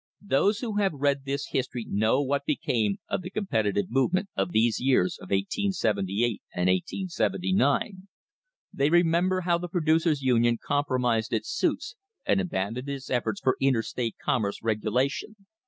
Those 0.25 0.61
who 0.61 0.77
have 0.77 0.93
read 0.93 1.25
this 1.25 1.49
history 1.51 1.85
know 1.87 2.23
what 2.23 2.47
became 2.47 2.97
of 3.07 3.21
the 3.21 3.29
competitive 3.29 3.91
movement 3.91 4.29
of 4.35 4.51
these 4.51 4.79
years 4.79 5.19
of 5.19 5.29
1878 5.29 6.41
1879. 6.55 8.07
They 8.73 8.89
remember 8.89 9.41
how 9.41 9.59
the 9.59 9.69
Producers' 9.69 10.23
Union 10.23 10.57
compromised 10.59 11.31
its 11.33 11.49
suits 11.51 11.97
and 12.25 12.41
abandoned 12.41 12.89
its 12.89 13.11
efforts 13.11 13.39
for 13.41 13.55
interstate 13.61 14.15
commerce 14.17 14.63
regulation. 14.63 15.35